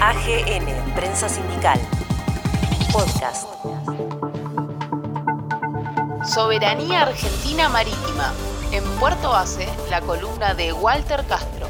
AGN, 0.00 0.94
Prensa 0.94 1.28
Sindical. 1.28 1.78
Podcast. 2.92 3.48
Soberanía 6.24 7.02
Argentina 7.02 7.68
Marítima. 7.68 8.32
En 8.72 8.82
Puerto 8.98 9.30
Base, 9.30 9.66
la 9.90 10.00
columna 10.00 10.54
de 10.54 10.72
Walter 10.72 11.20
Castro. 11.28 11.66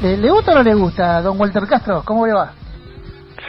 ¿Le, 0.00 0.16
le 0.16 0.30
gusta 0.30 0.52
o 0.52 0.54
no 0.56 0.62
le 0.62 0.74
gusta, 0.74 1.20
don 1.20 1.38
Walter 1.38 1.66
Castro? 1.68 2.02
¿Cómo 2.04 2.26
le 2.26 2.32
va? 2.32 2.52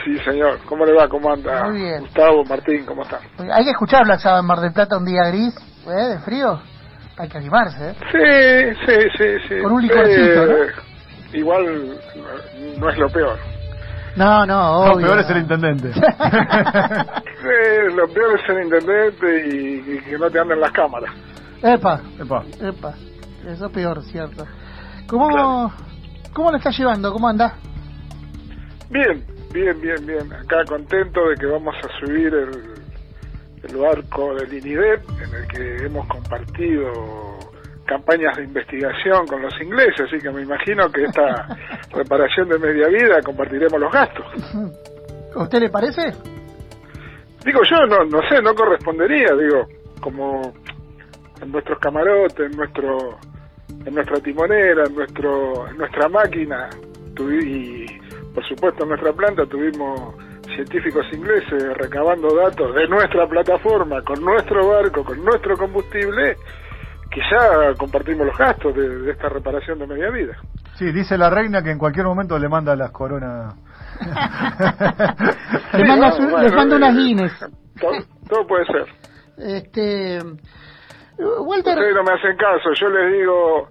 Sí, 0.04 0.18
señor. 0.24 0.58
¿Cómo 0.66 0.84
le 0.84 0.92
va? 0.92 1.08
¿Cómo 1.08 1.32
anda? 1.32 1.64
Muy 1.70 1.80
bien. 1.82 2.00
Gustavo, 2.00 2.44
Martín, 2.44 2.84
¿cómo 2.84 3.02
están? 3.02 3.20
Hay 3.52 3.64
que 3.64 3.70
escuchar 3.70 4.04
Black 4.04 4.20
Sabbath 4.20 4.40
en 4.40 4.46
Mar 4.46 4.60
del 4.60 4.72
Plata 4.72 4.98
un 4.98 5.04
día 5.06 5.22
gris, 5.28 5.54
¿eh? 5.86 6.08
de 6.14 6.18
frío. 6.20 6.60
Hay 7.16 7.28
que 7.28 7.38
animarse, 7.38 7.90
¿eh? 7.90 7.94
Sí, 8.10 8.86
sí, 8.86 9.08
sí, 9.18 9.48
sí. 9.48 9.62
Con 9.62 9.72
un 9.72 9.82
licorcito, 9.82 10.44
Eh, 10.46 10.66
Igual 11.32 11.98
no- 12.78 12.88
es 12.90 12.98
lo 12.98 13.08
peor. 13.08 13.38
No, 14.16 14.44
no, 14.44 14.84
Lo 14.86 14.92
obvio. 14.94 15.06
peor 15.06 15.18
es 15.20 15.30
el 15.30 15.38
intendente. 15.38 15.92
Sí, 15.92 16.00
lo 17.94 18.06
peor 18.08 18.38
es 18.38 18.46
ser 18.46 18.62
intendente 18.62 19.48
y, 19.48 19.94
y 19.94 20.00
que 20.00 20.18
no 20.18 20.30
te 20.30 20.38
anden 20.38 20.60
las 20.60 20.70
cámaras. 20.72 21.14
Epa, 21.62 22.00
Epa. 22.20 22.42
epa. 22.60 22.94
Eso 23.48 23.66
es 23.66 23.72
peor, 23.72 24.02
cierto. 24.04 24.46
¿Cómo, 25.06 25.72
¿Cómo 26.34 26.50
lo 26.50 26.56
está 26.58 26.70
llevando? 26.70 27.12
¿Cómo 27.12 27.28
anda? 27.28 27.54
Bien, 28.90 29.24
bien, 29.52 29.80
bien, 29.80 30.06
bien. 30.06 30.32
Acá 30.32 30.64
contento 30.68 31.28
de 31.30 31.36
que 31.36 31.46
vamos 31.46 31.74
a 31.82 31.88
subir 32.04 32.32
el, 32.34 32.74
el 33.62 33.76
barco 33.76 34.34
del 34.34 34.52
INIDEP, 34.52 35.08
en 35.22 35.34
el 35.34 35.48
que 35.48 35.86
hemos 35.86 36.06
compartido 36.08 36.92
campañas 37.92 38.36
de 38.36 38.44
investigación 38.44 39.26
con 39.26 39.42
los 39.42 39.52
ingleses, 39.60 40.06
así 40.06 40.18
que 40.18 40.30
me 40.30 40.42
imagino 40.42 40.90
que 40.90 41.04
esta 41.04 41.46
reparación 41.92 42.48
de 42.48 42.58
media 42.58 42.88
vida 42.88 43.20
compartiremos 43.22 43.78
los 43.78 43.92
gastos. 43.92 44.26
¿A 45.34 45.42
usted 45.42 45.60
le 45.60 45.68
parece? 45.68 46.02
Digo 47.44 47.60
yo, 47.68 47.86
no, 47.86 48.04
no 48.04 48.20
sé, 48.30 48.40
no 48.40 48.54
correspondería, 48.54 49.34
digo, 49.36 49.66
como 50.00 50.52
en 51.42 51.52
nuestros 51.52 51.78
camarotes, 51.80 52.50
en 52.50 52.56
nuestro, 52.56 53.18
en 53.84 53.94
nuestra 53.94 54.20
timonera, 54.20 54.84
en 54.86 54.94
nuestro, 54.94 55.68
en 55.68 55.76
nuestra 55.76 56.08
máquina, 56.08 56.70
y 57.20 57.86
por 58.34 58.46
supuesto 58.48 58.84
en 58.84 58.88
nuestra 58.88 59.12
planta 59.12 59.44
tuvimos 59.44 60.14
científicos 60.54 61.04
ingleses 61.12 61.76
recabando 61.76 62.34
datos 62.34 62.74
de 62.74 62.88
nuestra 62.88 63.26
plataforma, 63.26 64.02
con 64.02 64.24
nuestro 64.24 64.68
barco, 64.68 65.04
con 65.04 65.22
nuestro 65.24 65.56
combustible, 65.56 66.36
que 67.12 67.20
ya 67.30 67.74
compartimos 67.78 68.26
los 68.26 68.36
gastos 68.36 68.74
de, 68.74 68.88
de 68.88 69.10
esta 69.12 69.28
reparación 69.28 69.78
de 69.78 69.86
media 69.86 70.10
vida. 70.10 70.34
Sí, 70.74 70.90
dice 70.92 71.18
la 71.18 71.28
reina 71.30 71.62
que 71.62 71.70
en 71.70 71.78
cualquier 71.78 72.06
momento 72.06 72.38
le 72.38 72.48
manda 72.48 72.74
las 72.74 72.90
coronas. 72.90 73.54
Le 75.72 75.78
Sí, 75.82 75.84
manda, 75.88 76.10
bueno, 76.10 76.12
su- 76.16 76.22
bueno, 76.30 76.48
le 76.48 76.56
manda 76.56 76.76
unas 76.76 76.94
eh, 76.94 76.98
Guinness. 76.98 77.32
Todo, 77.80 77.92
todo 78.28 78.46
puede 78.46 78.64
ser. 78.66 78.86
Este. 79.38 80.18
Walter. 81.18 81.74
Ustedes 81.74 81.94
no 81.94 82.02
me 82.02 82.12
hacen 82.12 82.36
caso, 82.36 82.70
yo 82.74 82.88
les 82.88 83.12
digo, 83.12 83.68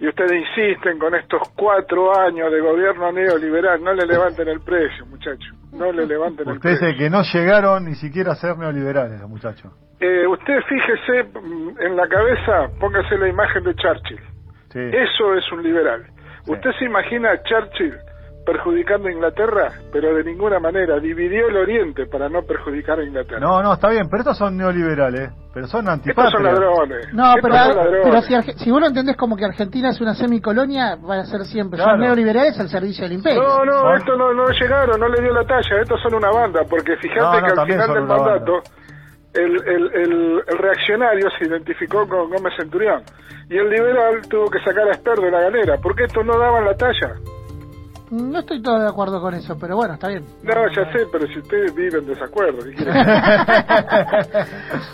y 0.00 0.06
ustedes 0.08 0.32
insisten 0.32 0.98
con 0.98 1.14
estos 1.14 1.42
cuatro 1.56 2.16
años 2.18 2.50
de 2.52 2.60
gobierno 2.60 3.10
neoliberal, 3.12 3.82
no 3.82 3.92
le 3.94 4.06
levanten 4.06 4.46
el 4.48 4.60
precio, 4.60 5.06
muchachos, 5.06 5.54
no 5.72 5.90
le 5.92 6.06
levanten 6.06 6.48
el 6.48 6.54
Usted 6.56 6.70
precio. 6.70 6.86
dice 6.88 6.98
que 6.98 7.10
no 7.10 7.22
llegaron 7.22 7.84
ni 7.84 7.94
siquiera 7.96 8.32
a 8.32 8.36
ser 8.36 8.56
neoliberales, 8.56 9.20
muchachos. 9.28 9.72
Eh, 10.00 10.26
usted 10.28 10.60
fíjese 10.68 11.28
en 11.84 11.96
la 11.96 12.06
cabeza, 12.08 12.68
póngase 12.78 13.18
la 13.18 13.28
imagen 13.28 13.64
de 13.64 13.74
Churchill, 13.74 14.20
Sí. 14.70 14.78
eso 14.80 15.34
es 15.34 15.50
un 15.52 15.62
liberal. 15.62 16.04
Sí. 16.44 16.52
¿Usted 16.52 16.70
se 16.78 16.84
imagina 16.84 17.32
a 17.32 17.42
Churchill 17.42 17.94
perjudicando 18.46 19.08
a 19.08 19.12
Inglaterra? 19.12 19.68
Pero 19.92 20.14
de 20.14 20.24
ninguna 20.24 20.60
manera, 20.60 20.98
dividió 21.00 21.48
el 21.48 21.56
Oriente 21.56 22.06
para 22.06 22.28
no 22.28 22.42
perjudicar 22.42 23.00
a 23.00 23.04
Inglaterra. 23.04 23.40
No, 23.40 23.62
no, 23.62 23.72
está 23.74 23.90
bien, 23.90 24.08
pero 24.08 24.20
estos 24.20 24.38
son 24.38 24.56
neoliberales, 24.56 25.30
pero 25.58 25.66
son 25.66 25.88
Estos 25.88 26.30
son 26.30 26.42
ladrones. 26.44 27.12
No, 27.12 27.34
Estos 27.34 27.42
pero, 27.42 27.54
son 27.64 27.76
ladrones. 27.76 28.00
pero 28.04 28.22
si, 28.22 28.52
si 28.64 28.70
vos 28.70 28.80
lo 28.80 28.86
entendés 28.86 29.16
como 29.16 29.36
que 29.36 29.44
Argentina 29.44 29.88
es 29.90 30.00
una 30.00 30.14
semicolonia, 30.14 30.96
van 31.00 31.18
a 31.20 31.24
ser 31.24 31.40
siempre. 31.44 31.76
Claro. 31.78 31.92
Son 31.92 32.00
neoliberales 32.00 32.58
al 32.60 32.68
servicio 32.68 33.04
del 33.04 33.14
imperio. 33.14 33.42
No, 33.42 33.64
no, 33.64 33.80
Son- 33.80 33.94
estos 33.96 34.18
no, 34.18 34.32
no 34.34 34.44
llegaron, 34.50 35.00
no 35.00 35.08
le 35.08 35.20
dio 35.20 35.32
la 35.32 35.44
talla, 35.44 35.80
estos 35.82 36.00
son 36.00 36.14
una 36.14 36.30
banda, 36.30 36.60
porque 36.70 36.96
fíjate 36.96 37.20
No, 37.20 37.40
no, 37.40 37.46
que 37.54 37.60
al 37.60 37.66
final 37.66 37.92
del 37.94 38.04
mandato 38.04 38.52
banda. 38.52 38.70
el, 39.34 39.68
el, 39.68 39.94
el, 39.94 40.42
el 40.46 40.58
reaccionario 40.58 41.28
se 41.38 41.46
identificó 41.48 42.06
con 42.08 42.30
Gómez 42.30 42.52
Centurión 42.56 43.02
y 43.50 43.56
el 43.56 43.68
liberal 43.68 44.20
tuvo 44.28 44.48
que 44.50 44.58
sacar 44.60 44.86
a 44.88 44.92
Esper 44.92 45.18
de 45.18 45.30
la 45.30 45.40
galera, 45.40 45.76
porque 45.82 46.04
estos 46.04 46.24
no 46.24 46.38
daban 46.38 46.64
la 46.64 46.74
talla. 46.74 47.14
No 48.10 48.38
estoy 48.38 48.62
todo 48.62 48.78
de 48.78 48.88
acuerdo 48.88 49.20
con 49.20 49.34
eso, 49.34 49.56
pero 49.60 49.76
bueno, 49.76 49.94
está 49.94 50.08
bien. 50.08 50.24
No, 50.42 50.54
ya 50.74 50.90
sé, 50.92 51.06
pero 51.12 51.26
si 51.26 51.38
ustedes 51.40 51.74
viven 51.74 52.00
en 52.04 52.06
desacuerdo, 52.06 52.58
¿qué 52.64 52.72
quieren? 52.74 52.94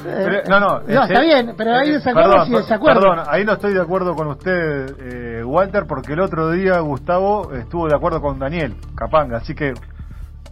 Pero- 0.05 0.43
no, 0.49 0.61
no, 0.61 0.81
No, 0.89 1.05
está 1.05 1.21
bien, 1.21 1.55
pero 1.57 1.75
hay 1.75 1.91
eh, 1.91 1.93
desacuerdos 1.95 2.49
y 2.49 2.53
desacuerdos. 2.53 3.05
Perdón, 3.05 3.25
ahí 3.29 3.45
no 3.45 3.53
estoy 3.53 3.75
de 3.75 3.81
acuerdo 3.81 4.15
con 4.15 4.29
usted, 4.29 4.97
eh, 5.01 5.45
Walter, 5.45 5.85
porque 5.89 6.13
el 6.15 6.21
otro 6.21 6.51
día 6.51 6.79
Gustavo 6.81 7.53
estuvo 7.53 7.89
de 7.89 7.95
acuerdo 7.97 8.21
con 8.21 8.39
Daniel 8.39 8.75
Capanga, 8.97 9.39
así 9.39 9.55
que 9.55 9.73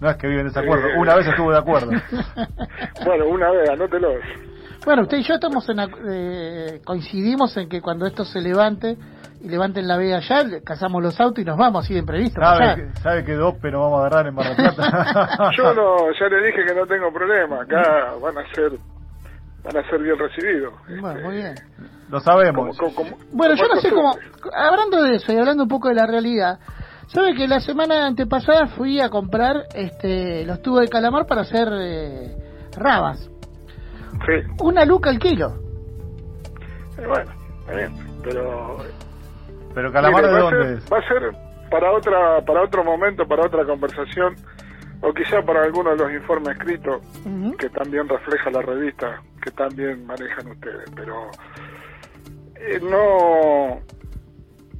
no 0.00 0.11
es 0.11 0.17
que 0.17 0.27
vive 0.27 0.41
en 0.41 0.49
desacuerdo, 0.49 0.89
Eh. 0.89 0.99
una 0.99 1.15
vez 1.15 1.27
estuvo 1.27 1.50
de 1.53 1.59
acuerdo. 1.59 1.91
bueno, 3.05 3.27
una 3.29 3.50
vez, 3.50 3.71
anótelo. 3.71 4.09
Bueno, 4.84 5.03
usted 5.03 5.19
y 5.19 5.23
yo 5.23 5.34
estamos 5.34 5.69
en, 5.69 5.77
ac- 5.79 5.99
eh, 6.11 6.81
coincidimos 6.84 7.56
en 7.56 7.69
que 7.69 7.81
cuando 7.81 8.05
esto 8.06 8.25
se 8.25 8.41
levante 8.41 8.97
y 9.43 9.49
levanten 9.49 9.89
la 9.89 9.97
veda 9.97 10.19
allá, 10.19 10.45
cazamos 10.65 11.03
los 11.03 11.21
autos 11.21 11.43
y 11.43 11.45
nos 11.45 11.57
vamos 11.57 11.85
así 11.85 11.95
de 11.95 12.01
imprevisto. 12.01 12.41
¿Sabe, 12.41 12.75
que, 12.77 13.01
sabe 13.01 13.25
que 13.25 13.33
dope 13.35 13.71
nos 13.71 13.81
vamos 13.83 13.99
a 13.99 14.07
agarrar 14.07 14.27
en 14.29 14.35
Mar 14.35 14.47
del 14.47 14.57
Plata? 14.57 15.51
Yo 15.57 15.75
no, 15.75 15.97
ya 16.19 16.27
le 16.29 16.47
dije 16.47 16.65
que 16.67 16.75
no 16.75 16.87
tengo 16.87 17.13
problema, 17.13 17.63
acá 17.63 18.15
van 18.23 18.39
a 18.39 18.55
ser 18.55 18.73
van 19.65 19.77
a 19.77 19.89
ser 19.89 20.01
bien 20.03 20.19
recibidos. 20.19 20.75
Bueno, 21.01 21.21
muy 21.23 21.37
bien. 21.37 21.55
Lo 22.11 22.19
sabemos. 22.21 22.77
Como- 22.77 22.95
como- 22.95 23.11
como- 23.11 23.25
Bueno, 23.33 23.55
yo 23.55 23.69
no 23.69 23.81
sé 23.81 23.91
cómo, 23.91 24.15
hablando 24.55 25.03
de 25.05 25.17
eso 25.17 25.33
y 25.33 25.37
hablando 25.37 25.63
un 25.65 25.69
poco 25.69 25.89
de 25.89 25.95
la 25.95 26.07
realidad, 26.07 26.59
¿sabe 27.07 27.35
que 27.35 27.47
la 27.47 27.61
semana 27.61 28.07
antepasada 28.07 28.67
fui 28.69 29.01
a 29.01 29.09
comprar 29.09 29.65
este 29.75 30.45
los 30.47 30.61
tubos 30.63 30.81
de 30.81 30.89
calamar 30.89 31.27
para 31.27 31.43
hacer 31.43 31.69
eh, 31.81 32.37
rabas? 32.77 33.29
Sí. 34.27 34.53
Una 34.63 34.85
luca 34.85 35.11
al 35.11 35.19
kilo. 35.21 35.55
Eh, 36.99 37.07
bueno, 37.07 37.31
está 37.61 37.75
bien, 37.75 37.93
pero 38.25 38.79
Pero 39.75 39.93
Calamar 39.93 40.22
Mire, 40.22 40.34
de 40.34 40.41
va 40.41 40.49
a 40.49 40.50
dónde 40.50 40.65
ser- 40.65 40.77
es? 40.78 40.93
Va 40.93 40.99
a 40.99 41.09
ser 41.09 41.33
para 41.71 41.93
otra 41.93 42.41
para 42.44 42.62
otro 42.62 42.84
momento, 42.84 43.27
para 43.27 43.47
otra 43.47 43.65
conversación, 43.65 44.37
o 45.00 45.12
quizá 45.12 45.43
para 45.43 45.62
alguno 45.65 45.91
de 45.91 45.97
los 45.97 46.12
informes 46.12 46.50
escritos 46.56 47.00
que 47.59 47.69
también 47.71 48.09
refleja 48.09 48.50
la 48.50 48.62
revista, 48.62 49.21
que 49.43 49.50
también 49.53 50.06
manejan 50.06 50.47
ustedes. 50.49 50.91
Pero 50.94 51.31
eh, 52.56 52.81
no, 52.82 53.81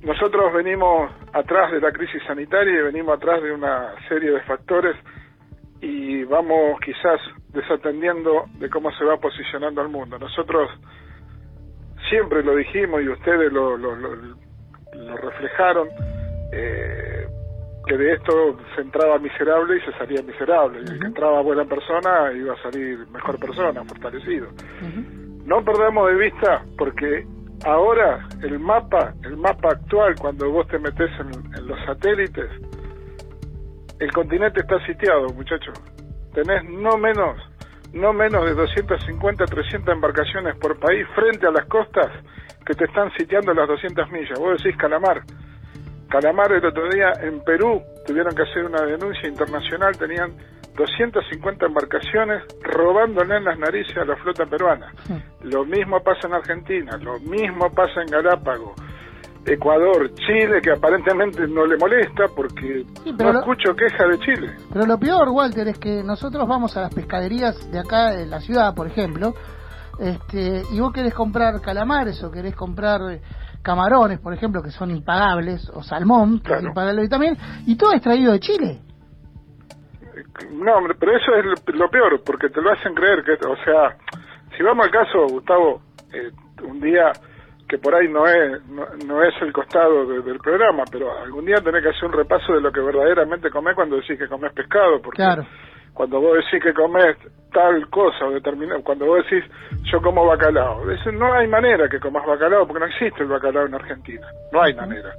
nosotros 0.02 0.52
venimos 0.52 1.10
atrás 1.32 1.72
de 1.72 1.81
la 1.81 1.91
crisis 1.92 2.22
sanitaria 2.26 2.72
y 2.81 2.82
venimos 2.82 3.16
atrás 3.16 3.42
de 3.42 3.52
una 3.52 3.94
serie 4.08 4.31
de 4.32 4.41
factores 4.42 4.94
y 5.81 6.22
vamos 6.25 6.78
quizás 6.84 7.20
desatendiendo 7.48 8.44
de 8.58 8.69
cómo 8.70 8.91
se 8.92 9.04
va 9.04 9.16
posicionando 9.16 9.81
el 9.82 9.88
mundo. 9.88 10.19
Nosotros 10.19 10.70
siempre 12.08 12.42
lo 12.44 12.54
dijimos 12.54 13.02
y 13.02 13.08
ustedes 13.08 13.52
lo, 13.52 13.76
lo, 13.76 13.97
lo, 13.97 14.14
lo 14.92 15.16
reflejaron, 15.16 15.88
eh, 16.53 17.26
que 17.86 17.97
de 17.97 18.12
esto 18.12 18.58
se 18.75 18.82
entraba 18.82 19.19
miserable 19.19 19.78
y 19.78 19.80
se 19.80 19.98
salía 19.98 20.22
miserable, 20.22 20.80
y 20.80 20.92
el 20.92 21.00
que 21.00 21.06
entraba 21.06 21.41
buena 21.42 21.64
persona 21.64 22.32
iba 22.32 22.54
a 22.54 22.62
salir 22.62 23.06
mejor 23.08 23.38
persona, 23.38 23.84
fortalecido. 23.84 24.48
No 25.44 25.64
perdamos 25.64 26.08
de 26.08 26.14
vista 26.16 26.64
porque 26.78 27.26
ahora 27.64 28.28
el 28.42 28.58
mapa, 28.58 29.14
el 29.25 29.36
mapa 29.36 29.70
actual, 29.70 30.14
cuando 30.20 30.50
vos 30.50 30.66
te 30.69 30.78
metes 30.78 31.10
en, 31.19 31.54
en 31.54 31.66
los 31.66 31.78
satélites, 31.84 32.50
el 33.99 34.12
continente 34.12 34.61
está 34.61 34.84
sitiado, 34.87 35.28
muchachos. 35.28 35.81
Tenés 36.34 36.64
no 36.64 36.96
menos, 36.96 37.37
no 37.93 38.12
menos 38.12 38.44
de 38.44 38.55
250, 38.55 39.44
300 39.44 39.94
embarcaciones 39.94 40.56
por 40.56 40.79
país 40.79 41.06
frente 41.15 41.47
a 41.47 41.50
las 41.50 41.67
costas 41.67 42.11
que 42.65 42.75
te 42.75 42.85
están 42.85 43.11
sitiando 43.17 43.53
las 43.53 43.69
200 43.69 44.11
millas. 44.11 44.39
Vos 44.39 44.62
decís 44.62 44.79
Calamar. 44.79 45.23
Calamar 46.09 46.53
el 46.53 46.65
otro 46.65 46.89
día 46.91 47.12
en 47.23 47.43
Perú 47.43 47.83
tuvieron 48.06 48.35
que 48.35 48.43
hacer 48.43 48.65
una 48.65 48.83
denuncia 48.83 49.29
internacional, 49.29 49.97
tenían 49.97 50.33
250 50.77 51.67
embarcaciones 51.67 52.43
robándole 52.62 53.37
en 53.37 53.44
las 53.44 53.59
narices 53.59 53.97
a 53.97 54.05
la 54.05 54.17
flota 54.17 54.47
peruana. 54.47 54.93
Lo 55.43 55.65
mismo 55.65 56.00
pasa 56.03 56.29
en 56.29 56.35
Argentina, 56.35 56.97
lo 56.99 57.19
mismo 57.21 57.71
pasa 57.71 58.00
en 58.03 58.06
Galápagos, 58.06 58.75
Ecuador, 59.44 60.11
Chile, 60.15 60.61
que 60.62 60.71
aparentemente 60.71 61.47
no 61.49 61.67
le 61.67 61.77
molesta 61.77 62.25
porque 62.35 62.85
Sí, 63.03 63.12
pero 63.17 63.33
no 63.33 63.33
lo- 63.33 63.39
escucho 63.41 63.75
queja 63.75 64.06
de 64.06 64.19
Chile. 64.21 64.56
Pero 64.73 64.87
lo 64.87 64.99
peor, 64.99 65.29
Walter, 65.31 65.67
es 65.69 65.79
que 65.79 66.03
nosotros 66.05 66.47
vamos 66.47 66.77
a 66.77 66.83
las 66.83 66.94
pescaderías 66.94 67.71
de 67.73 67.79
acá, 67.81 68.21
en 68.21 68.31
la 68.31 68.41
ciudad, 68.41 68.75
por 68.75 68.87
ejemplo, 68.87 69.35
este, 69.99 70.62
y 70.73 70.79
vos 70.81 70.93
querés 70.93 71.12
comprar 71.15 71.61
calamares 71.61 72.23
o 72.23 72.31
querés 72.31 72.55
comprar 72.55 73.00
camarones, 73.62 74.19
por 74.21 74.33
ejemplo, 74.33 74.62
que 74.62 74.71
son 74.71 74.91
impagables, 74.91 75.69
o 75.71 75.83
salmón, 75.83 76.39
que 76.41 76.53
es 76.53 76.59
Claro. 76.59 76.69
impagable 76.69 77.09
también, 77.09 77.37
y 77.67 77.77
todo 77.77 77.93
es 77.93 78.00
traído 78.03 78.33
de 78.33 78.41
Chile. 78.41 78.81
No, 80.53 80.77
hombre, 80.77 80.94
pero 80.99 81.17
eso 81.17 81.35
es 81.35 81.44
lo- 81.44 81.79
lo 81.79 81.91
peor, 81.91 82.23
porque 82.25 82.49
te 82.49 82.61
lo 82.61 82.71
hacen 82.73 82.94
creer 82.94 83.23
que, 83.25 83.33
o 83.47 83.56
sea, 83.65 83.97
si 84.56 84.62
vamos 84.62 84.87
al 84.87 84.91
caso, 84.93 85.27
Gustavo, 85.29 85.81
eh, 86.12 86.31
un 86.65 86.81
día 86.81 87.12
que 87.72 87.78
por 87.78 87.94
ahí 87.94 88.06
no 88.06 88.26
es 88.26 88.62
no, 88.69 88.84
no 89.06 89.22
es 89.22 89.32
el 89.40 89.50
costado 89.50 90.04
de- 90.04 90.20
del 90.20 90.38
programa, 90.40 90.84
pero 90.92 91.10
algún 91.19 91.46
día 91.46 91.56
tenés 91.64 91.82
que 91.82 91.88
hacer 91.88 92.04
un 92.04 92.12
repaso 92.12 92.52
de 92.52 92.60
lo 92.60 92.70
que 92.70 92.80
verdaderamente 92.82 93.48
comés 93.48 93.74
cuando 93.74 93.96
decís 93.96 94.19
que 94.19 94.28
comés 94.28 94.52
pescado, 94.52 95.00
porque 95.00 95.16
Claro. 95.22 95.46
cuando 95.94 96.20
vos 96.20 96.36
decís 96.36 96.62
que 96.62 96.74
comés 96.74 97.16
tal 97.50 97.88
cosa 97.88 98.26
o 98.26 98.30
determinado, 98.32 98.82
cuando 98.84 99.06
vos 99.06 99.24
decís 99.24 99.42
yo 99.90 100.02
como 100.02 100.26
bacalao, 100.26 100.84
no 101.14 101.32
hay 101.32 101.46
manera 101.48 101.88
que 101.88 101.98
comas 101.98 102.26
bacalao 102.26 102.66
porque 102.66 102.80
no 102.80 102.86
existe 102.92 103.22
el 103.22 103.30
bacalao 103.30 103.64
en 103.64 103.74
Argentina, 103.74 104.26
no 104.52 104.62
hay 104.62 104.74
manera. 104.74 105.14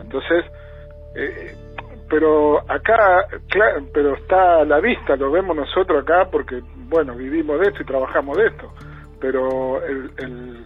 Entonces, 0.00 0.44
eh, 1.14 1.52
pero 2.10 2.58
acá, 2.68 3.28
cla- 3.50 3.88
pero 3.94 4.14
está 4.16 4.62
a 4.62 4.64
la 4.64 4.80
vista, 4.80 5.14
lo 5.14 5.30
vemos 5.30 5.54
nosotros 5.56 6.02
acá 6.02 6.28
porque, 6.28 6.60
bueno, 6.88 7.14
vivimos 7.14 7.60
de 7.60 7.68
esto 7.68 7.82
y 7.82 7.86
trabajamos 7.86 8.36
de 8.36 8.46
esto, 8.48 8.72
pero 9.20 9.80
el, 9.84 10.10
el- 10.18 10.64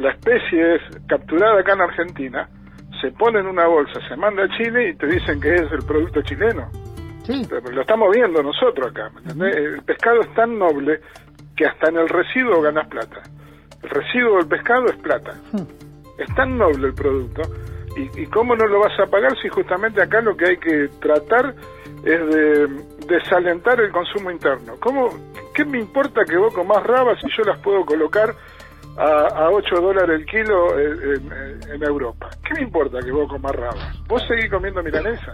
la 0.00 0.12
especie 0.12 0.76
es 0.76 0.82
capturada 1.06 1.60
acá 1.60 1.74
en 1.74 1.82
Argentina, 1.82 2.48
se 3.00 3.12
pone 3.12 3.40
en 3.40 3.46
una 3.46 3.66
bolsa, 3.66 4.00
se 4.08 4.16
manda 4.16 4.44
a 4.44 4.48
Chile 4.56 4.90
y 4.90 4.94
te 4.96 5.06
dicen 5.06 5.40
que 5.40 5.54
es 5.54 5.70
el 5.72 5.84
producto 5.86 6.22
chileno. 6.22 6.70
Sí, 7.24 7.46
Pero 7.48 7.70
lo 7.70 7.82
estamos 7.82 8.08
viendo 8.14 8.42
nosotros 8.42 8.90
acá. 8.90 9.10
El 9.38 9.82
pescado 9.82 10.20
es 10.22 10.34
tan 10.34 10.58
noble 10.58 11.00
que 11.54 11.66
hasta 11.66 11.90
en 11.90 11.98
el 11.98 12.08
residuo 12.08 12.62
ganas 12.62 12.88
plata. 12.88 13.22
El 13.82 13.90
residuo 13.90 14.38
del 14.38 14.48
pescado 14.48 14.86
es 14.86 14.96
plata. 14.96 15.32
Es 16.18 16.34
tan 16.34 16.56
noble 16.56 16.88
el 16.88 16.94
producto. 16.94 17.42
¿Y, 17.96 18.22
y 18.22 18.26
cómo 18.26 18.56
no 18.56 18.66
lo 18.66 18.80
vas 18.80 18.98
a 18.98 19.06
pagar 19.06 19.36
si 19.40 19.48
justamente 19.48 20.02
acá 20.02 20.22
lo 20.22 20.34
que 20.36 20.46
hay 20.46 20.56
que 20.56 20.88
tratar 21.00 21.54
es 22.04 22.34
de 22.34 22.68
desalentar 23.06 23.80
el 23.80 23.92
consumo 23.92 24.30
interno? 24.30 24.74
¿Cómo, 24.80 25.10
¿Qué 25.54 25.64
me 25.64 25.78
importa 25.78 26.22
que 26.24 26.36
vos 26.36 26.54
comas 26.54 26.82
rabas 26.84 27.18
si 27.20 27.28
yo 27.36 27.44
las 27.44 27.58
puedo 27.60 27.84
colocar 27.84 28.34
a, 28.96 29.44
a 29.46 29.50
8 29.50 29.76
dólares 29.80 30.20
el 30.20 30.26
kilo 30.26 30.78
en, 30.78 31.32
en- 31.32 31.70
en 31.74 31.82
Europa? 31.82 32.28
¿Qué 32.42 32.54
me 32.60 32.62
importa 32.66 32.98
que 33.00 33.10
vos 33.12 33.28
comas 33.28 33.52
rabas? 33.52 33.98
Vos 34.08 34.22
seguís 34.28 34.50
comiendo 34.50 34.82
milanesa. 34.82 35.32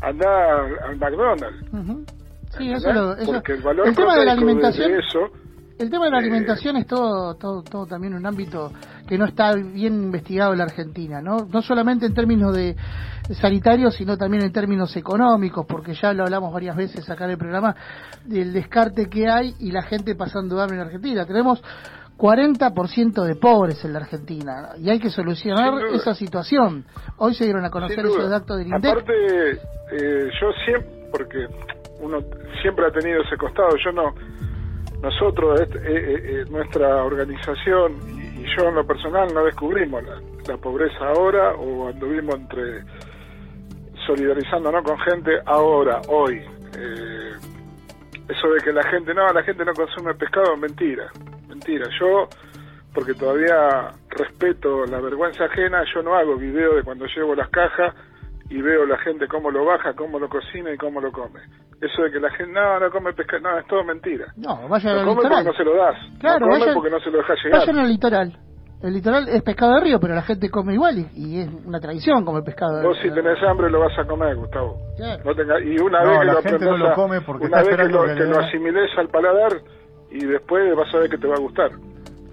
Andá 0.00 0.28
al, 0.60 0.78
al 0.90 0.96
McDonald's. 0.96 1.72
Ujú. 1.72 2.04
sí, 2.56 2.70
eso, 2.72 2.92
lo- 2.92 3.16
eso- 3.16 3.32
Porque 3.32 3.52
el 3.54 3.62
valor 3.62 3.92
tema 3.94 4.16
de 4.16 4.24
la 4.26 4.32
alimentación, 4.32 4.92
de 4.92 4.98
eso 4.98 5.18
el 5.80 5.90
tema 5.90 6.06
de 6.06 6.10
la 6.10 6.16
eh, 6.18 6.20
alimentación 6.22 6.76
es 6.76 6.86
todo, 6.88 7.34
todo, 7.36 7.62
todo 7.62 7.86
también 7.86 8.12
un 8.14 8.26
ámbito 8.26 8.72
que 9.06 9.16
no 9.16 9.24
está 9.26 9.54
bien 9.54 9.94
investigado 9.94 10.50
en 10.52 10.58
la 10.58 10.64
Argentina, 10.64 11.20
¿no? 11.22 11.46
No 11.52 11.62
solamente 11.62 12.04
en 12.04 12.14
términos 12.14 12.52
de 12.54 12.74
sanitarios, 13.40 13.94
sino 13.94 14.16
también 14.16 14.42
en 14.42 14.52
términos 14.52 14.96
económicos, 14.96 15.66
porque 15.68 15.94
ya 15.94 16.12
lo 16.12 16.24
hablamos 16.24 16.52
varias 16.52 16.74
veces 16.76 17.08
acá 17.08 17.26
en 17.26 17.30
el 17.32 17.38
programa 17.38 17.76
del 18.24 18.52
descarte 18.52 19.08
que 19.08 19.28
hay 19.28 19.54
y 19.60 19.70
la 19.70 19.82
gente 19.82 20.14
pasando 20.16 20.60
hambre 20.60 20.76
en 20.78 20.82
Argentina. 20.82 21.24
Tenemos 21.26 21.62
40% 22.18 23.24
de 23.24 23.36
pobres 23.36 23.84
en 23.84 23.92
la 23.92 24.00
Argentina 24.00 24.70
y 24.76 24.90
hay 24.90 24.98
que 24.98 25.08
solucionar 25.08 25.74
esa 25.94 26.14
situación. 26.14 26.84
Hoy 27.16 27.34
se 27.34 27.44
dieron 27.44 27.64
a 27.64 27.70
conocer 27.70 28.00
esos 28.00 28.28
datos 28.28 28.58
del 28.58 28.66
INDEC. 28.66 28.90
Aparte, 28.90 29.52
eh, 29.92 30.30
yo 30.40 30.52
siempre, 30.64 31.08
porque 31.12 31.46
uno 32.00 32.18
siempre 32.60 32.86
ha 32.86 32.90
tenido 32.90 33.22
ese 33.22 33.36
costado, 33.36 33.70
yo 33.84 33.92
no, 33.92 34.14
nosotros, 35.00 35.60
este, 35.60 35.78
eh, 35.78 35.82
eh, 35.86 36.20
eh, 36.24 36.44
nuestra 36.50 37.04
organización 37.04 37.96
y, 38.08 38.40
y 38.42 38.46
yo 38.56 38.68
en 38.68 38.74
lo 38.74 38.84
personal 38.84 39.32
no 39.32 39.44
descubrimos 39.44 40.02
la, 40.02 40.20
la 40.48 40.56
pobreza 40.56 41.08
ahora 41.14 41.54
o 41.54 41.88
anduvimos 41.88 42.34
entre 42.34 42.82
solidarizándonos 44.08 44.82
con 44.82 44.98
gente 45.00 45.30
ahora, 45.44 46.00
hoy. 46.08 46.38
Eh, 46.76 47.32
eso 48.28 48.48
de 48.48 48.60
que 48.62 48.72
la 48.72 48.82
gente, 48.90 49.14
no, 49.14 49.26
la 49.32 49.42
gente 49.42 49.64
no 49.64 49.72
consume 49.72 50.14
pescado, 50.14 50.56
mentira, 50.56 51.10
mentira. 51.58 51.86
Yo, 52.00 52.28
porque 52.94 53.14
todavía 53.14 53.90
respeto 54.10 54.84
la 54.86 55.00
vergüenza 55.00 55.44
ajena, 55.44 55.82
yo 55.94 56.02
no 56.02 56.14
hago 56.14 56.36
video 56.36 56.74
de 56.74 56.82
cuando 56.82 57.06
llevo 57.06 57.34
las 57.34 57.48
cajas 57.50 57.94
y 58.50 58.62
veo 58.62 58.86
la 58.86 58.98
gente 58.98 59.26
cómo 59.28 59.50
lo 59.50 59.64
baja, 59.66 59.92
cómo 59.94 60.18
lo 60.18 60.28
cocina 60.28 60.72
y 60.72 60.76
cómo 60.78 61.00
lo 61.00 61.12
come. 61.12 61.40
Eso 61.80 62.02
de 62.02 62.10
que 62.10 62.18
la 62.18 62.30
gente, 62.30 62.52
no, 62.52 62.80
no 62.80 62.90
come 62.90 63.12
pescado, 63.12 63.42
no, 63.42 63.58
es 63.58 63.66
todo 63.66 63.84
mentira. 63.84 64.26
No, 64.36 64.68
vaya 64.68 64.94
No 64.94 65.00
al 65.00 65.04
come 65.06 65.14
porque 65.16 65.28
litoral. 65.28 65.44
no 65.44 65.52
se 65.52 65.64
lo 65.64 65.76
das. 65.76 65.96
Claro, 66.18 66.40
no 66.40 66.46
come 66.46 66.58
vayan- 66.60 66.74
porque 66.74 66.90
no 66.90 67.00
se 67.00 67.10
lo 67.10 67.18
dejas 67.18 67.38
llegar. 67.44 67.60
Vayan 67.60 67.78
al 67.78 67.88
litoral. 67.88 68.38
El 68.80 68.92
litoral 68.94 69.28
es 69.28 69.42
pescado 69.42 69.74
de 69.74 69.80
río, 69.80 69.98
pero 70.00 70.14
la 70.14 70.22
gente 70.22 70.50
come 70.50 70.74
igual 70.74 70.98
y, 70.98 71.08
y 71.16 71.40
es 71.40 71.48
una 71.66 71.80
tradición 71.80 72.24
comer 72.24 72.44
pescado 72.44 72.78
de 72.78 72.86
Vos 72.86 72.96
si 73.02 73.10
tenés 73.10 73.42
hambre 73.42 73.68
lo 73.70 73.80
vas 73.80 73.96
a 73.98 74.04
comer, 74.06 74.36
Gustavo. 74.36 74.76
Claro. 74.96 75.22
No 75.24 75.34
tenga- 75.34 75.60
y 75.60 75.76
una 75.80 76.02
No, 76.04 76.10
vez 76.10 76.18
que 76.20 76.24
la 76.26 76.32
lo 76.32 76.42
gente 76.42 76.64
no 76.64 76.76
lo 76.76 76.94
come 76.94 77.20
porque 77.22 77.46
una 77.46 77.58
está 77.60 77.70
vez 77.70 77.76
que 77.86 77.92
lo, 77.92 78.02
que 78.04 78.24
lo 78.24 78.38
asimiles 78.38 78.90
al 78.96 79.08
paladar 79.08 79.52
y 80.10 80.24
después 80.26 80.74
vas 80.76 80.92
a 80.94 80.98
ver 80.98 81.10
que 81.10 81.18
te 81.18 81.26
va 81.26 81.34
a 81.34 81.40
gustar. 81.40 81.70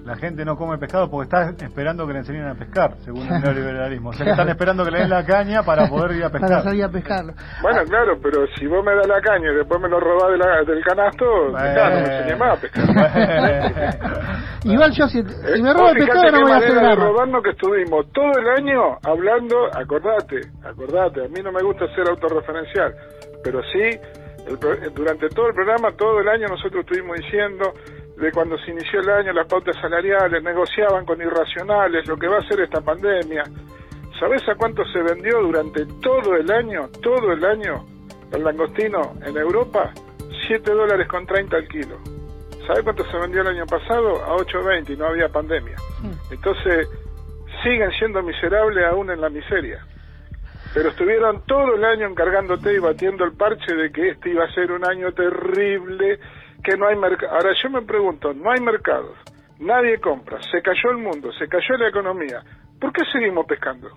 La 0.06 0.16
gente 0.18 0.46
no 0.46 0.56
come 0.56 0.78
pescado 0.78 1.10
porque 1.10 1.24
está 1.36 1.50
esperando 1.66 2.06
que 2.06 2.14
le 2.14 2.20
enseñen 2.20 2.46
a 2.48 2.54
pescar, 2.54 2.94
según 3.04 3.24
el 3.26 3.42
neoliberalismo. 3.44 4.10
O 4.10 4.14
sea 4.14 4.24
que 4.24 4.32
están 4.34 4.50
esperando 4.50 4.86
que 4.86 4.92
le 4.92 5.00
den 5.00 5.10
la 5.10 5.26
caña 5.26 5.64
para 5.64 5.88
poder 5.88 6.16
ir 6.18 6.24
a 6.26 6.30
para 6.30 6.42
pescar. 6.46 6.64
salir 6.64 6.84
a 6.84 6.90
pescarlo. 6.90 7.34
Bueno, 7.64 7.82
claro, 7.86 8.14
pero 8.22 8.46
si 8.56 8.68
vos 8.68 8.86
me 8.86 8.94
das 8.94 9.08
la 9.08 9.20
caña 9.20 9.52
y 9.52 9.56
después 9.56 9.82
me 9.82 9.90
lo 9.90 10.00
robás 10.00 10.32
de 10.32 10.38
la- 10.38 10.62
del 10.64 10.84
canasto, 10.84 11.26
ya 11.58 11.90
no 11.90 11.96
me 11.96 12.16
enseñé 12.18 12.36
más 12.36 12.56
a 12.56 12.62
pescar. 12.62 12.86
Igual 14.66 14.92
yo, 14.92 15.08
si, 15.08 15.24
si 15.24 15.28
Eh, 15.28 15.62
me 15.64 15.74
vos 15.74 15.82
robo 15.82 15.90
el 15.90 15.98
pescado, 15.98 16.32
no 16.32 16.42
voy 16.42 16.52
a 16.52 16.58
hacer 16.58 16.76
nada. 16.76 16.96
robarnos 16.96 17.44
que 17.44 17.50
estuvimos 17.50 18.12
todo 18.14 18.32
el 18.40 18.48
año 18.60 18.98
hablando, 19.04 19.56
acordate, 19.74 20.42
acordate, 20.64 21.26
a 21.26 21.28
mí 21.30 21.42
no 21.44 21.52
me 21.52 21.64
gusta 21.64 21.86
ser 21.96 22.08
autorreferencial, 22.10 22.94
pero 23.44 23.60
sí, 23.74 23.98
el 24.48 24.94
durante 24.94 25.30
todo 25.30 25.48
el 25.48 25.54
programa, 25.54 25.92
todo 25.94 26.20
el 26.20 26.30
año 26.30 26.48
nosotros 26.48 26.86
estuvimos 26.86 27.18
diciendo 27.18 27.74
de 28.18 28.32
cuando 28.32 28.58
se 28.60 28.72
inició 28.72 29.02
el 29.02 29.10
año 29.10 29.34
las 29.34 29.48
pautas 29.48 29.76
salariales, 29.82 30.42
negociaban 30.42 31.06
con 31.06 31.22
irracionales, 31.22 32.08
lo 32.08 32.16
que 32.18 32.28
va 32.28 32.38
a 32.38 32.48
ser 32.48 32.62
esta 32.62 32.82
pandemia. 32.82 33.44
¿Sabés 34.20 34.48
a 34.48 34.56
cuánto 34.56 34.86
se 34.86 35.02
vendió 35.02 35.42
durante 35.42 35.86
todo 36.02 36.36
el 36.36 36.50
año, 36.50 36.88
todo 37.02 37.34
el 37.34 37.44
año, 37.44 37.86
el 38.32 38.44
langostino 38.44 39.16
en 39.26 39.36
Europa? 39.36 39.92
7 40.48 40.72
dólares 40.72 41.08
con 41.08 41.26
30 41.26 41.58
al 41.58 41.68
kilo. 41.68 41.98
¿Sabés 42.66 42.84
cuánto 42.84 43.04
se 43.12 43.18
vendió 43.18 43.42
el 43.42 43.48
año 43.48 43.66
pasado? 43.66 44.24
A 44.24 44.38
8.20 44.38 44.92
y 44.92 44.98
no 44.98 45.08
había 45.08 45.28
pandemia. 45.28 45.76
Entonces, 46.32 46.88
siguen 47.64 47.92
siendo 47.92 48.24
miserables 48.24 48.86
aún 48.86 49.12
en 49.12 49.20
la 49.20 49.30
miseria. 49.30 49.86
Pero 50.76 50.90
estuvieron 50.90 51.42
todo 51.46 51.76
el 51.76 51.86
año 51.86 52.06
encargándote 52.06 52.74
y 52.74 52.80
batiendo 52.80 53.24
el 53.24 53.32
parche 53.32 53.74
de 53.74 53.94
que 53.94 54.10
este 54.10 54.32
iba 54.32 54.44
a 54.44 54.54
ser 54.54 54.74
un 54.74 54.86
año 54.86 55.14
terrible, 55.14 56.20
que 56.62 56.76
no 56.76 56.88
hay 56.88 56.98
mercado. 56.98 57.32
Ahora 57.32 57.52
yo 57.64 57.70
me 57.70 57.82
pregunto, 57.84 58.34
no 58.34 58.52
hay 58.52 58.60
mercados, 58.60 59.18
nadie 59.58 60.02
compra, 60.02 60.38
se 60.52 60.62
cayó 60.62 60.92
el 60.92 60.98
mundo, 60.98 61.32
se 61.40 61.48
cayó 61.48 61.78
la 61.78 61.88
economía. 61.88 62.44
¿Por 62.78 62.92
qué 62.92 63.04
seguimos 63.10 63.46
pescando? 63.46 63.88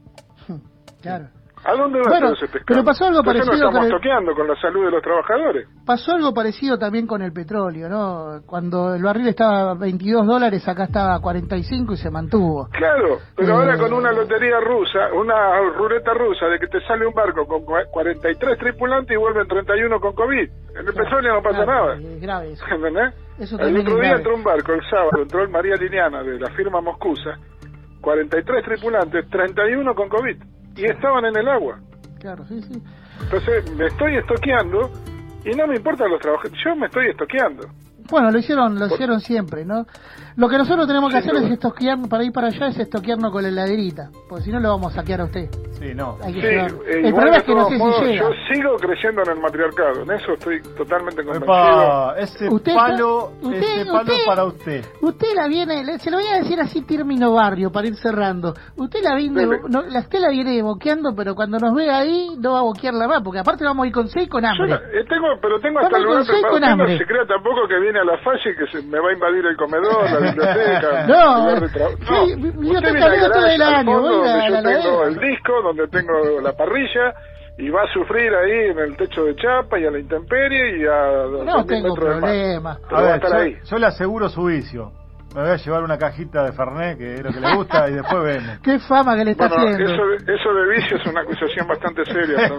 Claro. 1.03 1.27
¿A 1.65 1.73
dónde 1.75 1.99
va 2.01 2.05
Bueno, 2.09 2.33
ese 2.33 2.47
pescado? 2.47 2.65
pero 2.67 2.85
pasó 2.85 3.05
algo 3.07 3.19
Entonces 3.21 3.47
parecido 3.47 3.65
nos 3.71 3.75
con 3.75 3.85
estamos 3.85 3.87
el- 3.87 3.93
toqueando 3.93 4.35
con 4.35 4.49
la 4.49 4.61
salud 4.61 4.85
de 4.85 4.91
los 4.91 5.03
trabajadores. 5.03 5.69
Pasó 5.87 6.13
algo 6.13 6.33
parecido 6.35 6.79
también 6.79 7.07
con 7.07 7.23
el 7.23 7.33
petróleo, 7.33 7.89
¿no? 7.89 8.41
Cuando 8.47 8.95
el 8.95 9.03
barril 9.03 9.29
estaba 9.29 9.71
a 9.71 9.75
22 9.75 10.27
dólares, 10.27 10.67
acá 10.69 10.85
estaba 10.85 11.15
a 11.15 11.21
45 11.21 11.93
y 11.93 11.97
se 11.97 12.11
mantuvo. 12.11 12.69
Claro, 12.73 13.19
pero 13.37 13.49
Eh. 13.49 13.53
ahora 13.57 13.79
con 13.79 13.93
una 13.93 14.13
lotería 14.13 14.61
rusa, 14.61 15.13
una 15.15 15.59
ruleta 15.77 16.15
rusa 16.15 16.47
de 16.47 16.59
que 16.59 16.67
te 16.69 16.81
sale 16.87 17.07
un 17.07 17.15
barco 17.15 17.47
con 17.47 17.63
cua- 17.65 17.87
43 17.91 18.59
tripulantes 18.59 19.15
y 19.15 19.19
vuelven 19.19 19.47
31 19.49 20.01
con 20.01 20.15
COVID. 20.15 20.49
En 20.79 20.87
el 20.87 20.95
petróleo 20.95 21.35
no 21.35 21.43
pasa 21.43 21.65
Claro, 21.65 21.87
nada. 21.87 21.95
Es 21.97 22.21
grave 22.21 22.53
eso. 22.53 22.65
¿Entendés? 22.71 23.15
Eso 23.39 23.59
el 23.61 23.77
otro 23.79 23.95
día 23.95 24.03
grave. 24.03 24.17
entró 24.17 24.35
un 24.35 24.45
barco, 24.45 24.73
el 24.73 24.83
sábado, 24.91 25.23
entró 25.23 25.43
el 25.43 25.49
María 25.49 25.75
Liliana 25.77 26.23
de 26.23 26.39
la 26.41 26.51
firma 26.51 26.81
Moscusa, 26.81 27.39
43 28.01 28.65
tripulantes, 28.65 29.29
31 29.31 29.95
con 29.95 30.09
COVID, 30.09 30.37
y 30.79 30.87
estaban 30.87 31.25
en 31.27 31.37
el 31.37 31.49
agua. 31.49 31.79
Claro, 32.21 32.47
sí, 32.47 32.63
sí. 32.63 32.83
Entonces 33.21 33.71
me 33.73 33.87
estoy 33.87 34.17
estoqueando 34.17 34.91
y 35.45 35.51
no 35.51 35.67
me 35.67 35.77
importan 35.77 36.11
los 36.11 36.21
trabajadores, 36.21 36.59
yo 36.65 36.77
me 36.77 36.87
estoy 36.87 37.09
estoqueando. 37.09 37.69
Bueno, 38.11 38.31
lo 38.31 38.39
hicieron, 38.39 38.79
lo 38.79 38.87
hicieron 38.87 39.21
siempre, 39.21 39.65
¿no? 39.65 39.87
Lo 40.37 40.49
que 40.49 40.57
nosotros 40.57 40.87
tenemos 40.87 41.11
que 41.11 41.19
hacer 41.19 41.35
es 41.37 41.51
estoquear, 41.51 41.99
para 42.09 42.25
ir 42.25 42.33
para 42.33 42.47
allá, 42.49 42.69
es 42.69 42.79
estoquearnos 42.79 43.33
con 43.33 43.43
la 43.43 43.49
heladerita, 43.49 44.11
porque 44.29 44.45
si 44.45 44.51
no 44.53 44.61
lo 44.61 44.71
vamos 44.71 44.93
a 44.93 45.01
saquear 45.01 45.21
a 45.23 45.25
usted. 45.25 45.51
Sí, 45.73 45.95
no. 45.95 46.17
Hay 46.23 46.33
que 46.35 46.41
Sí, 46.41 46.47
llevar. 46.47 46.71
eh, 46.71 46.77
El 46.89 46.99
igual 47.07 47.13
problema 47.15 47.37
es 47.37 47.43
que 47.45 47.55
no 47.55 47.69
sé 47.69 47.79
modos, 47.79 47.97
si 47.99 48.05
llega. 48.07 48.23
Yo 48.23 48.31
sigo 48.53 48.77
creyendo 48.79 49.23
en 49.23 49.29
el 49.31 49.41
matriarcado, 49.41 50.03
en 50.03 50.11
eso 50.13 50.33
estoy 50.33 50.63
totalmente 50.77 51.25
convencido. 51.25 51.49
Epa, 51.83 52.15
ese 52.19 52.49
Usted 52.49 52.75
palo, 52.75 53.33
usted- 53.43 53.63
ese 53.63 53.85
palo 53.87 54.01
usted- 54.03 54.25
para 54.27 54.45
usted. 54.45 54.85
Usted 55.03 55.29
la 55.37 55.49
viene, 55.49 55.85
le- 55.85 55.99
se 55.99 56.11
lo 56.11 56.17
voy 56.19 56.27
a 56.27 56.37
decir 56.39 56.61
así 56.61 56.83
término 56.83 57.33
barrio 57.33 57.71
para 57.71 57.87
ir 57.89 57.97
cerrando. 57.97 58.55
Usted 58.77 59.03
la 59.03 59.15
viene, 59.17 59.47
no, 59.69 59.83
la, 59.83 59.99
usted 60.01 60.19
la 60.21 60.31
viene 60.31 60.63
boqueando, 60.63 61.15
pero 61.17 61.35
cuando 61.35 61.59
nos 61.59 61.75
ve 61.75 61.91
ahí 61.91 62.31
no 62.41 62.53
va 62.55 62.61
a 62.61 62.63
boquearla 62.63 63.07
más, 63.07 63.23
porque 63.23 63.39
aparte 63.41 63.65
vamos 63.65 63.85
a 63.85 63.87
ir 63.89 63.93
con 63.93 64.09
seis 64.09 64.29
con 64.29 64.43
Yo 64.43 64.49
hambre. 64.49 64.69
la- 64.71 64.77
eh, 64.77 65.05
tengo, 65.09 65.27
pero 65.43 65.61
tengo 65.61 65.79
hasta 65.81 65.97
el 65.97 66.03
lugar 66.05 66.19
con 66.19 66.27
seis 66.27 66.41
preparado. 66.43 66.55
con 66.55 66.63
Usted 66.63 66.73
hambre. 66.73 66.93
No 66.95 66.99
se 66.99 67.07
crea 67.07 67.27
tampoco 67.27 67.69
que 67.69 67.79
viene 67.79 67.98
a 67.99 68.05
la 68.05 68.19
falla 68.19 68.51
y 68.51 68.57
que 68.57 68.67
se 68.71 68.83
me 68.87 68.99
va 69.01 69.11
a 69.11 69.13
invadir 69.13 69.45
el 69.47 69.57
comedor, 69.57 70.11
la 70.11 70.19
biblioteca. 70.19 71.07
No, 71.09 71.51
el 71.51 71.69
sí, 71.69 71.79
no. 72.09 72.37
biblioteca 72.37 73.31
todo 73.33 73.47
el 73.47 73.63
año, 73.63 74.01
donde 74.01 74.29
la 74.29 74.49
yo 74.49 74.63
tengo 74.63 75.05
el 75.05 75.19
disco, 75.19 75.63
donde 75.63 75.89
tengo 75.89 76.41
la 76.41 76.53
parrilla 76.53 77.15
y 77.59 77.71
va 77.71 77.83
a 77.83 77.93
sufrir 77.93 78.33
ahí 78.35 78.71
en 78.71 78.79
el 78.79 78.97
techo 78.97 79.25
de 79.25 79.35
chapa 79.35 79.79
y 79.81 79.85
a 79.85 79.91
la 79.91 79.99
intemperie 79.99 80.79
y 80.79 80.87
a 80.87 81.45
No 81.45 81.65
tengo 81.67 81.89
metros 81.97 82.15
de 82.15 82.21
mar. 82.21 82.21
problema. 82.21 82.79
Pero 82.89 82.97
A 82.97 83.01
a 83.01 83.03
ver, 83.03 83.21
yo, 83.63 83.65
yo 83.65 83.79
le 83.79 83.87
aseguro 83.87 84.29
su 84.29 84.45
vicio. 84.45 84.93
Me 85.35 85.43
voy 85.43 85.51
a 85.51 85.57
llevar 85.57 85.83
una 85.85 85.99
cajita 85.99 86.43
de 86.43 86.53
Fernet, 86.53 86.97
que 86.97 87.15
es 87.17 87.23
lo 87.23 87.31
que 87.31 87.39
le 87.41 87.55
gusta, 87.55 87.89
y 87.91 87.93
después 87.93 88.23
vemos. 88.25 88.59
Qué 88.63 88.79
fama 88.79 89.15
que 89.15 89.25
le 89.27 89.31
está 89.33 89.47
Bueno, 89.49 89.63
haciendo. 89.75 89.93
eso, 89.93 90.07
de- 90.25 90.35
eso 90.35 90.55
de 90.55 90.69
vicio 90.75 90.97
es 90.97 91.07
una 91.07 91.21
acusación 91.21 91.69
bastante 91.69 92.05
seria. 92.07 92.51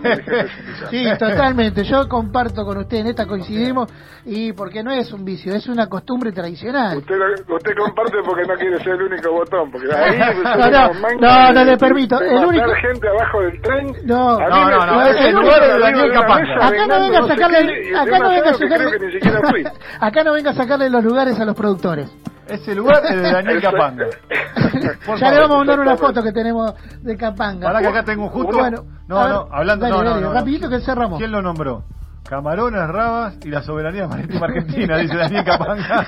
Sí, 0.91 1.05
totalmente. 1.17 1.83
Yo 1.83 2.07
comparto 2.07 2.63
con 2.65 2.77
usted, 2.77 2.97
en 2.97 3.07
esta 3.07 3.25
coincidimos, 3.25 3.91
y 4.23 4.53
porque 4.53 4.83
no 4.83 4.91
es 4.91 5.11
un 5.11 5.25
vicio, 5.25 5.53
es 5.55 5.67
una 5.67 5.87
costumbre 5.87 6.31
tradicional. 6.31 6.97
Usted, 6.99 7.15
usted 7.49 7.71
comparte 7.75 8.17
porque 8.23 8.43
no 8.47 8.53
quiere 8.53 8.77
ser 8.83 8.93
el 8.93 9.01
único 9.01 9.31
botón, 9.31 9.71
porque 9.71 9.87
ahí 9.93 10.19
No, 10.43 10.69
no, 10.69 10.91
no, 11.19 11.51
no 11.53 11.63
le 11.65 11.75
permito. 11.77 12.21
El 12.21 12.45
único- 12.45 12.69
gente 12.75 13.07
abajo 13.09 13.41
del 13.41 13.61
tren. 13.61 13.87
No. 14.05 14.37
No, 14.39 14.69
no, 14.69 14.85
no, 14.85 15.01
es 15.07 15.25
el 15.25 15.33
lugar 15.35 15.59
de 15.61 15.67
la 15.69 15.79
Daniel 15.79 16.11
Capanga. 16.13 16.67
Acá 16.67 16.85
no 16.87 16.99
venga 17.01 17.19
a 17.19 17.27
sacarle, 17.27 17.97
acá 17.97 18.19
no 18.19 18.29
venga 18.29 18.49
a 18.51 18.53
sacarle, 18.53 19.71
acá 19.99 20.23
no 20.23 20.33
venga 20.33 20.51
a 20.51 20.53
sacarle 20.53 20.89
los 20.91 21.03
lugares 21.03 21.39
a 21.39 21.45
los 21.45 21.55
productores. 21.55 22.09
Ese 22.49 22.75
lugar 22.75 23.01
es 23.05 23.15
de 23.21 23.21
Daniel. 23.31 23.61
Capanga. 23.61 24.05
Por 25.05 25.19
ya 25.19 25.31
le 25.31 25.39
vamos 25.39 25.55
a 25.55 25.57
mandar 25.59 25.79
una 25.79 25.97
foto 25.97 26.21
que 26.23 26.31
tenemos 26.31 26.73
de 27.01 27.15
Capanga. 27.17 27.67
Pará 27.67 27.79
que 27.81 27.87
acá 27.87 28.03
tengo 28.03 28.23
un 28.23 28.29
justo. 28.29 28.57
Bueno, 28.57 28.83
no, 29.07 29.19
ver, 29.23 29.29
no, 29.29 29.47
hablando. 29.51 29.85
dale, 29.85 29.97
no, 29.97 30.03
no, 30.03 30.09
dale, 30.11 30.21
no, 30.21 30.27
no. 30.29 30.33
rapidito 30.33 30.69
que 30.69 30.79
cerramos. 30.81 31.19
¿Quién 31.19 31.31
lo 31.31 31.41
nombró? 31.41 31.83
Camarones, 32.29 32.87
Rabas 32.87 33.37
y 33.43 33.49
la 33.49 33.61
soberanía 33.63 34.07
marítima 34.07 34.45
argentina, 34.45 34.97
dice 34.97 35.15
Daniel 35.17 35.43
Capanga. 35.45 36.05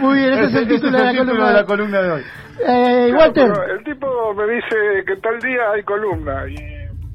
Muy 0.00 0.18
bien, 0.18 0.32
ese 0.34 0.44
es 0.44 0.54
el 0.54 0.68
título 0.68 0.98
de 0.98 1.04
la 1.04 1.10
título 1.12 1.30
columna. 1.30 1.48
de 1.48 1.54
la 1.54 1.64
columna 1.64 2.02
de 2.02 2.10
hoy. 2.10 2.22
Eh, 2.66 3.08
Claro, 3.10 3.16
Walter, 3.24 3.52
el 3.78 3.84
tipo 3.84 4.34
me 4.34 4.44
dice 4.54 4.76
que 5.06 5.16
tal 5.16 5.38
día 5.38 5.70
hay 5.74 5.82
columna 5.84 6.42
y 6.48 6.56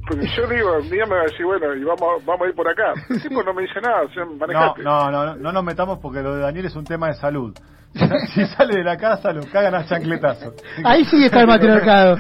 pues 0.08 0.36
yo 0.36 0.48
digo, 0.48 0.78
un 0.78 0.90
día 0.90 1.06
me 1.06 1.16
va 1.16 1.22
a 1.22 1.26
decir, 1.26 1.46
bueno, 1.46 1.74
y 1.76 1.84
vamos, 1.84 2.26
vamos 2.26 2.42
a 2.42 2.50
ir 2.50 2.56
por 2.56 2.68
acá. 2.68 2.94
El 3.10 3.22
tipo 3.22 3.44
no 3.44 3.54
me 3.54 3.64
dice 3.64 3.80
nada, 3.82 4.04
o 4.04 4.10
sea, 4.10 4.26
No, 4.26 4.76
no, 4.78 5.12
no, 5.12 5.26
no, 5.26 5.36
no 5.36 5.52
nos 5.52 5.64
metamos 5.64 6.00
porque 6.00 6.22
lo 6.22 6.36
de 6.36 6.42
Daniel 6.42 6.66
es 6.66 6.76
un 6.76 6.86
tema 6.86 7.08
de 7.08 7.14
salud. 7.16 7.54
Si 8.34 8.46
sale 8.46 8.78
de 8.78 8.84
la 8.84 8.98
casa 8.98 9.32
lo 9.32 9.42
cagan 9.52 9.76
a 9.76 9.86
chancletazos. 9.86 10.54
ahí 10.84 11.04
sí 11.06 11.24
está 11.26 11.42
el 11.42 11.48
matriarcado. 11.48 12.18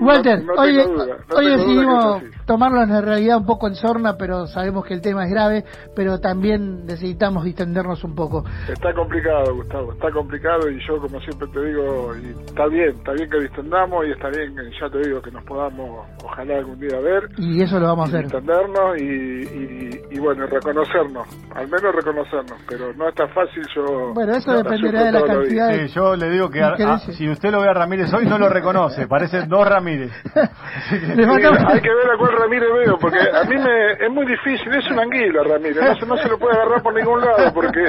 Walter, 0.00 0.42
No- 0.44 0.54
no 0.54 0.60
hoy, 0.62 0.74
duda, 0.76 1.06
no 1.28 1.36
decidimos 1.40 2.22
tomarlo 2.46 2.82
en 2.82 3.02
realidad 3.02 3.38
un 3.38 3.46
poco 3.46 3.66
en 3.68 3.74
sorna, 3.74 4.16
pero 4.18 4.46
sabemos 4.46 4.84
que 4.84 4.94
el 4.94 5.00
tema 5.00 5.24
es 5.24 5.30
grave, 5.30 5.64
pero 5.96 6.20
también 6.20 6.84
necesitamos 6.86 7.44
distendernos 7.44 8.04
un 8.04 8.14
poco. 8.14 8.44
Está 8.68 8.92
complicado, 8.94 9.54
Gustavo, 9.54 9.92
está 9.92 10.10
complicado 10.12 10.70
y 10.70 10.78
yo, 10.86 11.00
como 11.00 11.18
siempre 11.20 11.48
te 11.48 11.64
digo, 11.64 12.12
y 12.16 12.44
está 12.46 12.66
bien, 12.66 12.90
está 12.90 13.12
bien 13.12 13.30
que 13.30 13.40
distendamos 13.40 14.06
y 14.06 14.12
está 14.12 14.28
bien, 14.28 14.54
que, 14.54 14.62
ya 14.80 14.88
te 14.90 14.98
digo, 15.08 15.20
que 15.22 15.30
nos 15.30 15.44
podamos, 15.44 16.06
ojalá 16.22 16.56
algún 16.58 16.78
día 16.78 16.98
ver, 17.00 17.28
Y 17.38 17.62
eso 17.62 17.80
lo 17.80 17.86
vamos 17.88 18.06
a 18.06 18.18
hacer. 18.18 18.24
distendernos 18.24 18.98
y, 19.00 19.04
y, 19.04 20.00
y 20.12 20.18
bueno, 20.20 20.46
reconocernos, 20.46 21.26
al 21.54 21.66
menos 21.68 21.94
reconocernos, 21.94 22.58
pero 22.68 22.92
no 22.94 23.08
es 23.08 23.14
tan 23.14 23.28
fácil 23.30 23.62
yo... 23.74 24.12
Bueno, 24.14 24.32
eso 24.34 24.52
no 24.52 24.62
dependerá 24.92 25.04
sufro 25.04 25.04
de 25.06 25.12
la 25.12 25.18
todos 25.20 25.28
los 25.28 25.38
cantidad 25.44 25.68
días. 25.68 25.80
de- 25.82 25.88
Sí, 25.88 25.94
yo 25.94 26.16
le 26.16 26.30
digo 26.30 26.50
que 26.50 26.62
a- 26.62 26.98
si 26.98 27.28
usted 27.28 27.50
lo 27.50 27.60
ve 27.60 27.68
a 27.68 27.74
Ramírez 27.74 28.12
hoy 28.14 28.26
no 28.26 28.38
lo 28.38 28.48
reconoce, 28.48 29.06
parecen 29.06 29.48
dos 29.48 29.68
Ramírez. 29.68 30.12
Sí, 30.88 30.96
hay 30.96 31.80
que 31.80 31.88
ver 31.90 32.10
a 32.12 32.18
cuál 32.18 32.32
Ramírez 32.38 32.68
veo, 32.84 32.98
porque 32.98 33.18
a 33.18 33.44
mí 33.44 33.56
me 33.56 33.92
es 34.06 34.10
muy 34.10 34.26
difícil, 34.26 34.72
es 34.74 34.90
una 34.90 35.02
anguila 35.02 35.42
Ramírez, 35.44 35.76
no 35.82 35.94
se, 35.96 36.06
no 36.06 36.16
se 36.16 36.28
lo 36.28 36.38
puede 36.38 36.56
agarrar 36.56 36.82
por 36.82 36.94
ningún 36.94 37.20
lado, 37.20 37.52
porque 37.54 37.80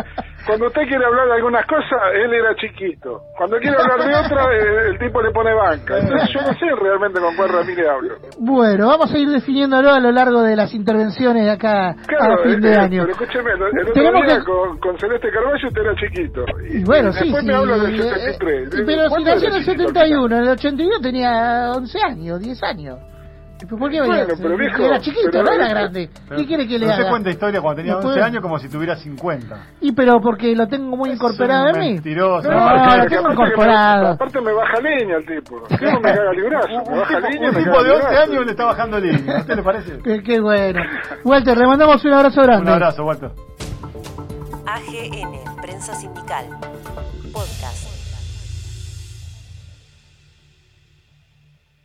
cuando 0.45 0.67
usted 0.67 0.81
quiere 0.87 1.05
hablar 1.05 1.27
de 1.27 1.33
algunas 1.33 1.65
cosas, 1.65 1.99
él 2.13 2.33
era 2.33 2.55
chiquito, 2.55 3.21
cuando 3.37 3.57
quiere 3.57 3.75
hablar 3.77 3.99
de 4.07 4.15
otra, 4.15 4.43
eh, 4.53 4.89
el 4.91 4.99
tipo 4.99 5.21
le 5.21 5.31
pone 5.31 5.53
banca, 5.53 5.97
entonces 5.99 6.29
yo 6.33 6.41
no 6.41 6.53
sé 6.53 6.65
realmente 6.81 7.19
con 7.19 7.35
cuál 7.35 7.49
Ramírez 7.49 7.87
hablo. 7.87 8.15
Bueno, 8.39 8.87
vamos 8.87 9.13
a 9.13 9.17
ir 9.17 9.29
definiéndolo 9.29 9.91
a 9.91 9.99
lo 9.99 10.11
largo 10.11 10.41
de 10.43 10.55
las 10.55 10.73
intervenciones 10.73 11.43
de 11.45 11.51
acá 11.51 11.89
a 11.89 12.37
fin 12.43 12.61
de 12.61 12.71
eh, 12.73 12.77
año. 12.77 13.01
pero 13.03 13.11
escúcheme, 13.13 13.51
el 13.51 13.63
otro 13.63 13.93
Tenemos 13.93 14.25
día 14.25 14.37
que- 14.39 14.43
con, 14.45 14.79
con 14.79 14.99
Celeste 14.99 15.29
Carballo 15.31 15.67
usted 15.67 15.81
era 15.81 15.95
chiquito, 15.95 16.45
y, 16.69 16.77
Y 16.79 16.83
bueno, 16.83 17.09
y 17.09 17.13
sí, 17.13 17.19
después 17.23 17.41
sí. 17.43 17.47
me 17.47 17.53
habla 17.55 17.77
del 17.77 17.99
eh, 17.99 18.03
73. 18.03 18.67
eh, 18.79 18.83
pero 18.85 19.03
si 19.03 19.09
¿Cuándo 19.09 19.29
nació 19.31 19.47
en 19.49 19.55
el 19.55 19.65
chiquito 19.65 19.83
al 19.83 19.87
71, 19.93 20.35
en 20.37 20.43
el 20.43 20.49
82 20.49 21.01
tenía 21.01 21.71
11 21.75 21.99
años, 22.05 22.39
10 22.39 22.63
años. 22.63 22.99
¿Por 23.57 23.89
qué 23.89 24.01
Bueno, 24.01 24.25
pero 24.41 24.57
viejo, 24.57 24.83
Era 24.83 25.00
chiquito, 25.00 25.29
pero- 25.31 25.43
no 25.43 25.51
era 25.53 25.67
grande. 25.69 26.09
Pero- 26.27 26.39
¿Qué 26.41 26.45
quiere 26.45 26.67
que 26.67 26.74
le 26.74 26.79
pero 26.79 26.91
haga? 26.91 26.97
Usted 27.00 27.09
cuenta 27.09 27.29
historia 27.29 27.62
cuando 27.62 27.75
tenía 27.77 27.91
No 27.93 27.97
11 28.00 28.09
puede. 28.09 28.21
años 28.24 28.41
como 28.41 28.59
si 28.59 28.69
tuviera 28.69 28.95
50. 28.97 29.57
Y 29.81 29.91
pero 29.93 30.19
porque 30.21 30.53
lo 30.55 30.67
tengo 30.67 30.95
muy 30.97 31.12
incorporado 31.12 31.69
en 31.69 31.79
mí. 31.79 31.93
mentiroso. 31.93 32.50
No, 32.51 32.53
No, 32.59 32.59
lo 32.75 32.81
aparte 32.83 33.07
tengo 33.09 33.21
que 33.24 33.27
me- 33.27 33.33
incorporado. 33.33 34.07
aparte 34.09 34.41
me 34.41 34.53
baja 34.53 34.81
leña 34.81 35.15
el 35.17 35.25
tipo. 35.25 35.55
El 35.69 35.77
tipo 35.79 36.00
me 36.01 36.13
caga 36.13 36.31
librazo. 36.33 36.67
Me 36.67 36.77
Un 36.93 37.00
baja 37.00 37.15
tipo, 37.15 37.29
leña 37.29 37.50
un 37.50 37.55
me 37.55 37.63
tipo 37.63 37.83
de 37.83 37.91
11 37.91 38.07
librazo. 38.09 38.31
años 38.31 38.45
le 38.45 38.51
está 38.51 38.65
bajando 38.65 39.00
línea. 39.00 39.35
¿A 39.38 39.39
usted 39.39 39.55
le 39.55 39.63
parece? 39.63 39.97
Qué, 40.03 40.21
qué 40.24 40.39
bueno. 40.41 40.81
Walter, 41.24 41.57
le 41.57 41.65
mandamos 41.67 42.03
un 42.05 42.13
abrazo 42.13 42.41
grande. 42.41 42.63
Un 42.69 42.74
abrazo, 42.75 43.03
Walter. 43.05 43.31
AGN, 44.67 45.62
Prensa 45.62 45.93
Sindical. 45.95 46.45
Podcast. 47.31 47.85